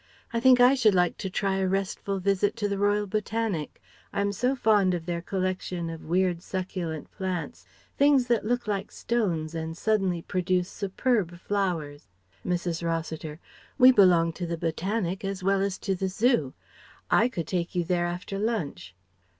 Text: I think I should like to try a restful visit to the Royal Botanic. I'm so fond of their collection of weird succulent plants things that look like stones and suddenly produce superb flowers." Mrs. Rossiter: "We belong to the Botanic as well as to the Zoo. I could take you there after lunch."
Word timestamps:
I 0.33 0.39
think 0.39 0.59
I 0.59 0.73
should 0.73 0.95
like 0.95 1.19
to 1.19 1.29
try 1.29 1.57
a 1.57 1.67
restful 1.67 2.17
visit 2.17 2.55
to 2.55 2.67
the 2.67 2.79
Royal 2.79 3.05
Botanic. 3.05 3.79
I'm 4.11 4.31
so 4.31 4.55
fond 4.55 4.95
of 4.95 5.05
their 5.05 5.21
collection 5.21 5.91
of 5.91 6.05
weird 6.07 6.41
succulent 6.41 7.11
plants 7.11 7.67
things 7.99 8.25
that 8.25 8.43
look 8.43 8.65
like 8.67 8.91
stones 8.91 9.53
and 9.53 9.77
suddenly 9.77 10.23
produce 10.23 10.69
superb 10.71 11.37
flowers." 11.39 12.07
Mrs. 12.43 12.83
Rossiter: 12.83 13.39
"We 13.77 13.91
belong 13.91 14.33
to 14.33 14.47
the 14.47 14.57
Botanic 14.57 15.23
as 15.23 15.43
well 15.43 15.61
as 15.61 15.77
to 15.77 15.93
the 15.93 16.07
Zoo. 16.07 16.55
I 17.11 17.29
could 17.29 17.45
take 17.45 17.75
you 17.75 17.83
there 17.83 18.07
after 18.07 18.39
lunch." 18.39 18.95